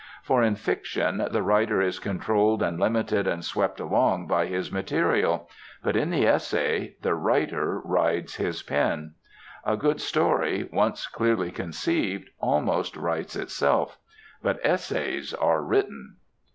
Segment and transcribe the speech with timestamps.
[0.23, 5.47] For in fiction the writer is controlled and limited and swept along by his material;
[5.83, 9.13] but in the essay, the writer rides his pen.
[9.63, 13.99] A good story, once clearly conceived, almost writes itself;
[14.41, 16.15] but essays are written.